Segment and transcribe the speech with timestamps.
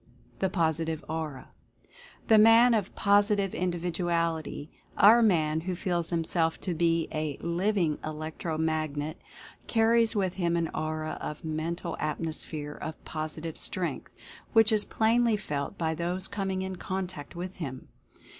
[0.39, 1.49] THE POSITIVE AURA.
[2.27, 4.71] The man of Positive Individuality—
[5.11, 9.21] our man who feels himself to be a "Living Electro Magnet"—
[9.71, 14.11] car ries with him an aura of Mental Atmosphere of Posi tive Strength,
[14.53, 17.87] which is plainly felt by those coming in contact with him.